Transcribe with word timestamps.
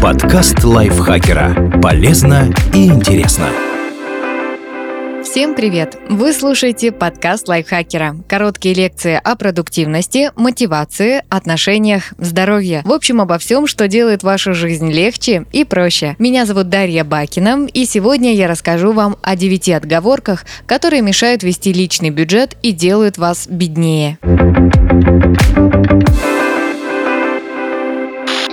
Подкаст 0.00 0.62
лайфхакера. 0.62 1.80
Полезно 1.82 2.48
и 2.72 2.86
интересно. 2.86 3.48
Всем 5.24 5.54
привет! 5.54 5.98
Вы 6.08 6.32
слушаете 6.32 6.92
подкаст 6.92 7.48
лайфхакера. 7.48 8.16
Короткие 8.28 8.74
лекции 8.74 9.20
о 9.22 9.36
продуктивности, 9.36 10.30
мотивации, 10.36 11.22
отношениях, 11.28 12.14
здоровье. 12.18 12.82
В 12.84 12.92
общем, 12.92 13.20
обо 13.20 13.38
всем, 13.38 13.66
что 13.66 13.88
делает 13.88 14.22
вашу 14.22 14.54
жизнь 14.54 14.90
легче 14.90 15.44
и 15.52 15.64
проще. 15.64 16.16
Меня 16.18 16.46
зовут 16.46 16.68
Дарья 16.68 17.04
Бакина, 17.04 17.66
и 17.66 17.84
сегодня 17.84 18.34
я 18.34 18.48
расскажу 18.48 18.92
вам 18.92 19.16
о 19.22 19.36
девяти 19.36 19.72
отговорках, 19.72 20.44
которые 20.66 21.02
мешают 21.02 21.42
вести 21.42 21.72
личный 21.72 22.10
бюджет 22.10 22.56
и 22.62 22.72
делают 22.72 23.18
вас 23.18 23.46
беднее. 23.48 24.18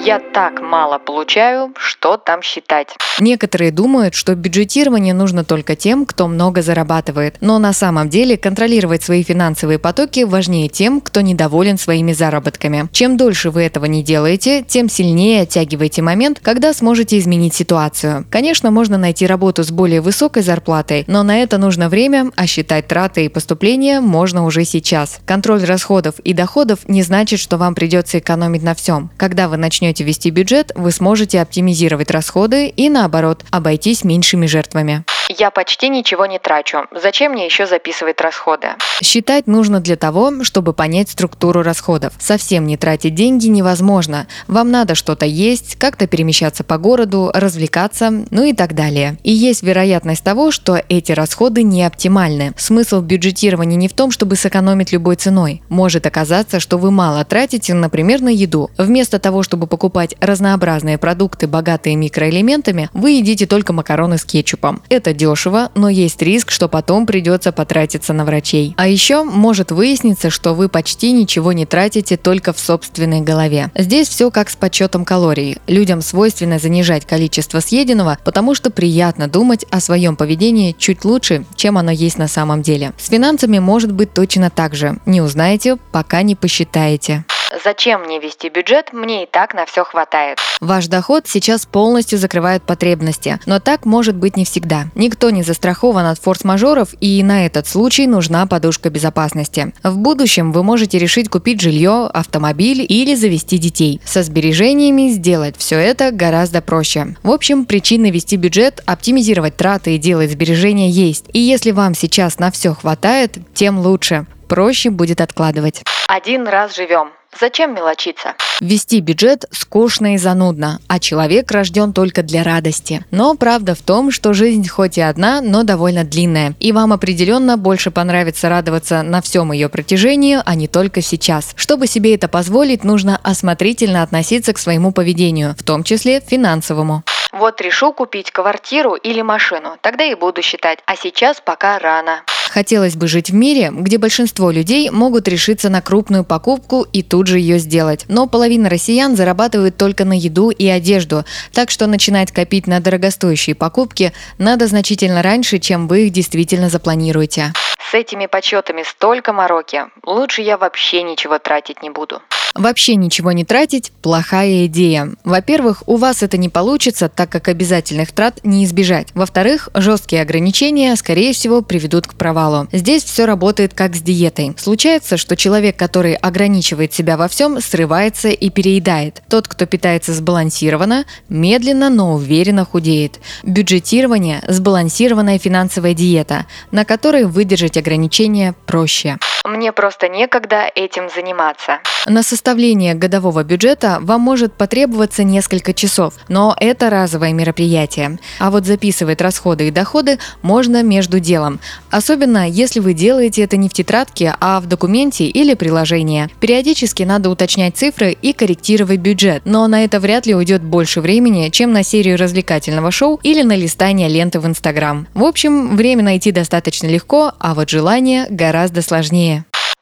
Я 0.05 0.19
так 0.19 0.61
мало 0.61 0.99
получаю, 0.99 1.73
что 1.77 2.17
там 2.17 2.43
считать. 2.43 2.89
Некоторые 3.19 3.71
думают, 3.71 4.13
что 4.13 4.35
бюджетирование 4.35 5.15
нужно 5.15 5.43
только 5.43 5.75
тем, 5.75 6.05
кто 6.05 6.27
много 6.27 6.61
зарабатывает. 6.61 7.37
Но 7.41 7.57
на 7.57 7.73
самом 7.73 8.07
деле 8.07 8.37
контролировать 8.37 9.01
свои 9.01 9.23
финансовые 9.23 9.79
потоки 9.79 10.23
важнее 10.23 10.69
тем, 10.69 11.01
кто 11.01 11.21
недоволен 11.21 11.79
своими 11.79 12.13
заработками. 12.13 12.87
Чем 12.91 13.17
дольше 13.17 13.49
вы 13.49 13.63
этого 13.63 13.85
не 13.85 14.03
делаете, 14.03 14.63
тем 14.67 14.89
сильнее 14.89 15.41
оттягиваете 15.41 16.03
момент, 16.03 16.39
когда 16.39 16.71
сможете 16.75 17.17
изменить 17.17 17.55
ситуацию. 17.55 18.27
Конечно, 18.29 18.69
можно 18.69 18.99
найти 18.99 19.25
работу 19.25 19.63
с 19.63 19.71
более 19.71 20.01
высокой 20.01 20.43
зарплатой, 20.43 21.05
но 21.07 21.23
на 21.23 21.39
это 21.39 21.57
нужно 21.57 21.89
время, 21.89 22.29
а 22.35 22.45
считать 22.45 22.87
траты 22.87 23.25
и 23.25 23.29
поступления 23.29 24.01
можно 24.01 24.45
уже 24.45 24.65
сейчас. 24.65 25.17
Контроль 25.25 25.63
расходов 25.63 26.19
и 26.19 26.33
доходов 26.33 26.87
не 26.87 27.01
значит, 27.01 27.39
что 27.39 27.57
вам 27.57 27.73
придется 27.73 28.19
экономить 28.19 28.61
на 28.61 28.75
всем. 28.75 29.09
Когда 29.17 29.47
вы 29.47 29.57
начнете 29.57 29.94
начнете 29.95 30.03
вести 30.03 30.29
бюджет, 30.29 30.71
вы 30.75 30.91
сможете 30.91 31.41
оптимизировать 31.41 32.11
расходы 32.11 32.67
и 32.67 32.89
наоборот, 32.89 33.45
обойтись 33.49 34.03
меньшими 34.03 34.45
жертвами. 34.45 35.05
Я 35.37 35.51
почти 35.51 35.89
ничего 35.89 36.25
не 36.27 36.39
трачу. 36.39 36.85
Зачем 36.91 37.33
мне 37.33 37.45
еще 37.45 37.67
записывать 37.67 38.21
расходы? 38.21 38.69
Считать 39.03 39.47
нужно 39.47 39.81
для 39.81 39.97
того, 39.97 40.31
чтобы 40.43 40.71
понять 40.71 41.09
структуру 41.09 41.61
расходов. 41.61 42.13
Совсем 42.19 42.65
не 42.65 42.77
тратить 42.77 43.15
деньги 43.15 43.47
невозможно. 43.47 44.27
Вам 44.47 44.71
надо 44.71 44.95
что-то 44.95 45.25
есть, 45.25 45.75
как-то 45.75 46.07
перемещаться 46.07 46.63
по 46.63 46.77
городу, 46.77 47.31
развлекаться, 47.33 48.11
ну 48.29 48.43
и 48.43 48.53
так 48.53 48.75
далее. 48.75 49.17
И 49.23 49.31
есть 49.31 49.61
вероятность 49.61 50.23
того, 50.23 50.51
что 50.51 50.81
эти 50.87 51.11
расходы 51.11 51.63
не 51.63 51.83
оптимальны. 51.83 52.53
Смысл 52.57 53.01
бюджетирования 53.01 53.75
не 53.75 53.89
в 53.89 53.93
том, 53.93 54.11
чтобы 54.11 54.37
сэкономить 54.37 54.93
любой 54.93 55.17
ценой. 55.17 55.61
Может 55.67 56.05
оказаться, 56.05 56.61
что 56.61 56.77
вы 56.77 56.91
мало 56.91 57.25
тратите, 57.25 57.73
например, 57.73 58.21
на 58.21 58.29
еду. 58.29 58.69
Вместо 58.77 59.19
того, 59.19 59.43
чтобы 59.43 59.67
покупать 59.67 60.15
разнообразные 60.21 60.97
продукты, 60.97 61.47
богатые 61.47 61.97
микроэлементами, 61.97 62.89
вы 62.93 63.11
едите 63.11 63.45
только 63.47 63.73
макароны 63.73 64.17
с 64.17 64.23
кетчупом. 64.23 64.81
Это 64.87 65.13
дешево, 65.25 65.71
но 65.75 65.89
есть 65.89 66.21
риск, 66.21 66.51
что 66.51 66.67
потом 66.67 67.05
придется 67.05 67.51
потратиться 67.51 68.13
на 68.13 68.25
врачей. 68.25 68.75
А 68.77 68.87
еще 68.87 69.23
может 69.23 69.71
выясниться, 69.71 70.29
что 70.29 70.53
вы 70.53 70.69
почти 70.69 71.11
ничего 71.11 71.51
не 71.51 71.65
тратите 71.65 72.15
только 72.17 72.53
в 72.53 72.59
собственной 72.59 73.21
голове. 73.21 73.71
Здесь 73.75 74.07
все 74.07 74.29
как 74.29 74.49
с 74.49 74.55
подсчетом 74.55 75.03
калорий. 75.03 75.57
Людям 75.67 76.01
свойственно 76.01 76.59
занижать 76.59 77.05
количество 77.05 77.59
съеденного, 77.59 78.19
потому 78.23 78.53
что 78.53 78.69
приятно 78.69 79.27
думать 79.27 79.65
о 79.71 79.79
своем 79.79 80.15
поведении 80.15 80.75
чуть 80.77 81.03
лучше, 81.05 81.45
чем 81.55 81.77
оно 81.77 81.91
есть 81.91 82.17
на 82.17 82.27
самом 82.27 82.61
деле. 82.61 82.93
С 82.97 83.09
финансами 83.09 83.59
может 83.59 83.91
быть 83.91 84.13
точно 84.13 84.49
так 84.49 84.75
же. 84.75 84.99
Не 85.05 85.21
узнаете, 85.21 85.77
пока 85.91 86.21
не 86.21 86.35
посчитаете. 86.35 87.25
Зачем 87.63 88.01
мне 88.01 88.19
вести 88.19 88.49
бюджет? 88.49 88.91
Мне 88.91 89.23
и 89.23 89.25
так 89.25 89.53
на 89.53 89.65
все 89.65 89.85
хватает. 89.85 90.39
Ваш 90.59 90.87
доход 90.87 91.27
сейчас 91.27 91.65
полностью 91.65 92.19
закрывает 92.19 92.63
потребности, 92.63 93.39
но 93.45 93.59
так 93.59 93.85
может 93.85 94.15
быть 94.15 94.35
не 94.35 94.43
всегда. 94.43 94.85
Никто 94.95 95.29
не 95.29 95.41
застрахован 95.41 96.05
от 96.05 96.19
форс-мажоров, 96.19 96.89
и 96.99 97.23
на 97.23 97.45
этот 97.45 97.67
случай 97.67 98.07
нужна 98.07 98.45
подушка 98.45 98.89
безопасности. 98.89 99.73
В 99.83 99.97
будущем 99.97 100.51
вы 100.51 100.63
можете 100.63 100.97
решить 100.97 101.29
купить 101.29 101.61
жилье, 101.61 102.09
автомобиль 102.13 102.85
или 102.87 103.15
завести 103.15 103.57
детей. 103.57 104.01
Со 104.03 104.23
сбережениями 104.23 105.09
сделать 105.09 105.55
все 105.57 105.77
это 105.77 106.11
гораздо 106.11 106.61
проще. 106.61 107.15
В 107.23 107.31
общем, 107.31 107.65
причины 107.65 108.11
вести 108.11 108.35
бюджет, 108.35 108.81
оптимизировать 108.85 109.55
траты 109.55 109.95
и 109.95 109.97
делать 109.97 110.31
сбережения 110.31 110.89
есть. 110.89 111.25
И 111.31 111.39
если 111.39 111.71
вам 111.71 111.95
сейчас 111.95 112.39
на 112.39 112.51
все 112.51 112.73
хватает, 112.73 113.37
тем 113.53 113.79
лучше. 113.79 114.25
Проще 114.47 114.89
будет 114.89 115.21
откладывать. 115.21 115.81
Один 116.07 116.47
раз 116.47 116.75
живем. 116.75 117.09
Зачем 117.39 117.75
мелочиться? 117.75 118.35
Вести 118.61 119.01
бюджет 119.01 119.45
скучно 119.51 120.13
и 120.13 120.17
занудно, 120.17 120.79
а 120.87 120.99
человек 120.99 121.51
рожден 121.51 121.91
только 121.91 122.23
для 122.23 122.43
радости. 122.43 123.05
Но 123.11 123.35
правда 123.35 123.75
в 123.75 123.81
том, 123.81 124.11
что 124.11 124.33
жизнь 124.33 124.67
хоть 124.67 124.97
и 124.97 125.01
одна, 125.01 125.41
но 125.41 125.63
довольно 125.63 126.05
длинная. 126.05 126.55
И 126.59 126.71
вам 126.71 126.93
определенно 126.93 127.57
больше 127.57 127.91
понравится 127.91 128.47
радоваться 128.47 129.01
на 129.01 129.21
всем 129.21 129.51
ее 129.51 129.67
протяжении, 129.67 130.39
а 130.43 130.55
не 130.55 130.67
только 130.67 131.01
сейчас. 131.01 131.53
Чтобы 131.55 131.87
себе 131.87 132.15
это 132.15 132.27
позволить, 132.27 132.83
нужно 132.83 133.19
осмотрительно 133.23 134.03
относиться 134.03 134.53
к 134.53 134.57
своему 134.57 134.91
поведению, 134.91 135.55
в 135.57 135.63
том 135.63 135.83
числе 135.83 136.21
финансовому. 136.21 137.03
Вот 137.33 137.59
решу 137.59 137.91
купить 137.91 138.31
квартиру 138.31 138.93
или 138.93 139.21
машину, 139.21 139.77
тогда 139.81 140.05
и 140.05 140.15
буду 140.15 140.41
считать, 140.41 140.79
а 140.85 140.95
сейчас 140.95 141.41
пока 141.43 141.79
рано. 141.79 142.23
Хотелось 142.55 142.95
бы 142.95 143.09
жить 143.09 143.31
в 143.31 143.33
мире, 143.33 143.69
где 143.69 143.97
большинство 143.97 144.49
людей 144.49 144.89
могут 144.89 145.27
решиться 145.27 145.69
на 145.69 145.81
крупную 145.81 146.23
покупку 146.23 146.87
и 146.89 147.03
тут 147.03 147.27
же 147.27 147.37
ее 147.37 147.59
сделать. 147.59 148.05
Но 148.07 148.27
половина 148.27 148.69
россиян 148.69 149.17
зарабатывает 149.17 149.75
только 149.75 150.05
на 150.05 150.17
еду 150.17 150.51
и 150.51 150.65
одежду, 150.65 151.25
так 151.51 151.69
что 151.69 151.85
начинать 151.85 152.31
копить 152.31 152.65
на 152.65 152.79
дорогостоящие 152.79 153.57
покупки 153.57 154.13
надо 154.37 154.67
значительно 154.67 155.21
раньше, 155.21 155.59
чем 155.59 155.89
вы 155.89 156.05
их 156.05 156.13
действительно 156.13 156.69
запланируете. 156.69 157.51
С 157.91 157.93
этими 157.93 158.25
подсчетами 158.25 158.83
столько 158.83 159.33
мороки. 159.33 159.87
Лучше 160.05 160.41
я 160.41 160.57
вообще 160.57 161.03
ничего 161.03 161.39
тратить 161.39 161.83
не 161.83 161.89
буду. 161.89 162.21
Вообще 162.55 162.95
ничего 162.95 163.33
не 163.33 163.43
тратить– 163.43 163.91
плохая 164.01 164.67
идея. 164.67 165.11
Во-первых, 165.25 165.83
у 165.87 165.97
вас 165.97 166.23
это 166.23 166.37
не 166.37 166.47
получится, 166.47 167.09
так 167.09 167.29
как 167.29 167.49
обязательных 167.49 168.13
трат 168.13 168.39
не 168.43 168.63
избежать. 168.63 169.09
Во-вторых, 169.13 169.67
жесткие 169.73 170.21
ограничения, 170.21 170.95
скорее 170.95 171.33
всего, 171.33 171.61
приведут 171.61 172.07
к 172.07 172.13
провалу. 172.13 172.69
Здесь 172.71 173.03
все 173.03 173.25
работает 173.25 173.73
как 173.73 173.93
с 173.93 174.01
диетой. 174.01 174.53
Случается, 174.57 175.17
что 175.17 175.35
человек, 175.35 175.75
который 175.75 176.13
ограничивает 176.13 176.93
себя 176.93 177.17
во 177.17 177.27
всем, 177.27 177.59
срывается 177.59 178.29
и 178.29 178.49
переедает. 178.49 179.21
Тот, 179.29 179.49
кто 179.49 179.65
питается 179.65 180.13
сбалансированно, 180.13 181.03
медленно, 181.27 181.89
но 181.89 182.13
уверенно 182.13 182.63
худеет. 182.63 183.19
Бюджетирование– 183.43 184.41
сбалансированная 184.47 185.39
финансовая 185.39 185.93
диета, 185.93 186.45
на 186.71 186.85
которой 186.85 187.25
выдержать 187.25 187.75
ограничения 187.75 188.55
проще. 188.65 189.17
Мне 189.45 189.71
просто 189.71 190.09
некогда 190.09 190.71
этим 190.73 191.07
заниматься. 191.07 191.79
На 192.07 192.23
составление 192.23 192.95
годового 192.95 193.43
бюджета 193.43 193.99
вам 194.01 194.21
может 194.21 194.53
потребоваться 194.53 195.23
несколько 195.23 195.73
часов, 195.73 196.15
но 196.27 196.55
это 196.59 196.89
разовое 196.89 197.31
мероприятие. 197.31 198.17
А 198.39 198.49
вот 198.49 198.65
записывать 198.65 199.21
расходы 199.21 199.67
и 199.67 199.71
доходы 199.71 200.17
можно 200.41 200.81
между 200.81 201.19
делом. 201.19 201.59
Особенно, 201.91 202.49
если 202.49 202.79
вы 202.79 202.93
делаете 202.93 203.43
это 203.43 203.57
не 203.57 203.69
в 203.69 203.73
тетрадке, 203.73 204.35
а 204.39 204.59
в 204.59 204.67
документе 204.67 205.25
или 205.25 205.53
приложении. 205.53 206.27
Периодически 206.39 207.03
надо 207.03 207.29
уточнять 207.29 207.77
цифры 207.77 208.17
и 208.19 208.33
корректировать 208.33 208.99
бюджет, 208.99 209.43
но 209.45 209.67
на 209.67 209.83
это 209.83 209.99
вряд 209.99 210.25
ли 210.25 210.33
уйдет 210.33 210.63
больше 210.63 211.01
времени, 211.01 211.49
чем 211.49 211.71
на 211.71 211.83
серию 211.83 212.17
развлекательного 212.17 212.89
шоу 212.89 213.19
или 213.21 213.43
на 213.43 213.55
листание 213.55 214.09
ленты 214.09 214.39
в 214.39 214.47
Инстаграм. 214.47 215.07
В 215.13 215.23
общем, 215.23 215.75
время 215.75 216.03
найти 216.03 216.31
достаточно 216.31 216.87
легко, 216.87 217.31
а 217.39 217.53
вот 217.53 217.69
желание 217.69 218.25
гораздо 218.29 218.81
сложнее. 218.81 219.34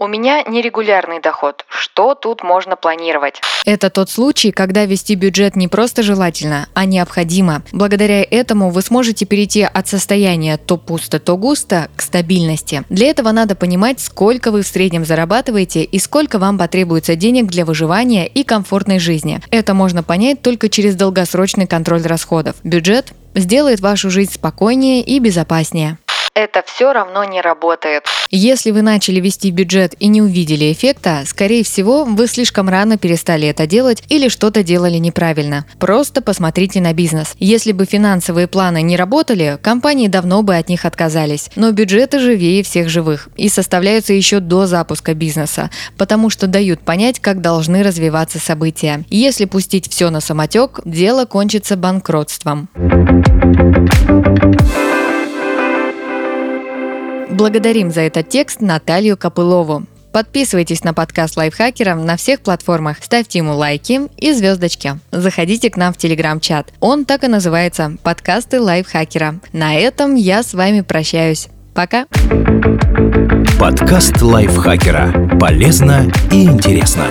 У 0.03 0.07
меня 0.07 0.43
нерегулярный 0.43 1.21
доход. 1.21 1.63
Что 1.69 2.13
тут 2.13 2.43
можно 2.43 2.75
планировать? 2.75 3.39
Это 3.63 3.89
тот 3.89 4.09
случай, 4.09 4.51
когда 4.51 4.83
вести 4.83 5.15
бюджет 5.15 5.55
не 5.55 5.69
просто 5.69 6.03
желательно, 6.03 6.67
а 6.73 6.83
необходимо. 6.83 7.63
Благодаря 7.71 8.21
этому 8.21 8.69
вы 8.69 8.81
сможете 8.81 9.25
перейти 9.25 9.61
от 9.61 9.87
состояния 9.87 10.57
то 10.57 10.75
пусто, 10.75 11.21
то 11.21 11.37
густо 11.37 11.89
к 11.95 12.01
стабильности. 12.01 12.83
Для 12.89 13.07
этого 13.07 13.31
надо 13.31 13.55
понимать, 13.55 14.01
сколько 14.01 14.51
вы 14.51 14.63
в 14.63 14.67
среднем 14.67 15.05
зарабатываете 15.05 15.85
и 15.85 15.99
сколько 15.99 16.37
вам 16.37 16.57
потребуется 16.57 17.15
денег 17.15 17.45
для 17.45 17.63
выживания 17.63 18.27
и 18.27 18.43
комфортной 18.43 18.99
жизни. 18.99 19.39
Это 19.51 19.73
можно 19.73 20.03
понять 20.03 20.41
только 20.41 20.67
через 20.67 20.97
долгосрочный 20.97 21.65
контроль 21.65 22.01
расходов. 22.01 22.57
Бюджет 22.65 23.13
сделает 23.35 23.79
вашу 23.79 24.09
жизнь 24.09 24.33
спокойнее 24.33 25.01
и 25.01 25.19
безопаснее. 25.19 25.97
Это 26.35 26.63
все 26.65 26.93
равно 26.93 27.23
не 27.23 27.41
работает. 27.41 28.05
Если 28.29 28.71
вы 28.71 28.81
начали 28.81 29.19
вести 29.19 29.51
бюджет 29.51 29.93
и 29.99 30.07
не 30.07 30.21
увидели 30.21 30.71
эффекта, 30.71 31.23
скорее 31.25 31.63
всего, 31.63 32.03
вы 32.05 32.27
слишком 32.27 32.69
рано 32.69 32.97
перестали 32.97 33.47
это 33.47 33.67
делать 33.67 34.03
или 34.09 34.27
что-то 34.29 34.63
делали 34.63 34.97
неправильно. 34.97 35.65
Просто 35.79 36.21
посмотрите 36.21 36.81
на 36.81 36.93
бизнес. 36.93 37.35
Если 37.37 37.71
бы 37.71 37.85
финансовые 37.85 38.47
планы 38.47 38.81
не 38.81 38.97
работали, 38.97 39.59
компании 39.61 40.07
давно 40.07 40.41
бы 40.41 40.55
от 40.55 40.69
них 40.69 40.85
отказались. 40.85 41.49
Но 41.55 41.71
бюджеты 41.71 42.19
живее 42.19 42.63
всех 42.63 42.89
живых 42.89 43.29
и 43.35 43.49
составляются 43.49 44.13
еще 44.13 44.39
до 44.39 44.65
запуска 44.65 45.13
бизнеса, 45.13 45.69
потому 45.97 46.29
что 46.29 46.47
дают 46.47 46.79
понять, 46.81 47.19
как 47.19 47.41
должны 47.41 47.83
развиваться 47.83 48.39
события. 48.39 49.03
Если 49.09 49.45
пустить 49.45 49.89
все 49.89 50.09
на 50.09 50.19
самотек, 50.19 50.79
дело 50.85 51.25
кончится 51.25 51.75
банкротством. 51.75 52.69
Благодарим 57.33 57.91
за 57.91 58.01
этот 58.01 58.29
текст 58.29 58.61
Наталью 58.61 59.17
Копылову. 59.17 59.85
Подписывайтесь 60.11 60.83
на 60.83 60.93
подкаст 60.93 61.35
Лайфхакера 61.35 61.95
на 61.95 62.15
всех 62.15 62.41
платформах, 62.41 62.97
ставьте 63.01 63.39
ему 63.39 63.55
лайки 63.55 64.01
и 64.17 64.31
звездочки. 64.33 64.99
Заходите 65.11 65.71
к 65.71 65.77
нам 65.77 65.93
в 65.93 65.97
телеграм-чат. 65.97 66.71
Он 66.79 67.05
так 67.05 67.23
и 67.23 67.27
называется– 67.27 67.97
подкасты 68.03 68.61
Лайфхакера. 68.61 69.39
На 69.51 69.73
этом 69.73 70.13
я 70.13 70.43
с 70.43 70.53
вами 70.53 70.81
прощаюсь. 70.81 71.47
Пока. 71.73 72.05
Подкаст 73.59 74.21
Лайфхакера. 74.21 75.37
Полезно 75.39 76.11
и 76.31 76.43
интересно. 76.45 77.07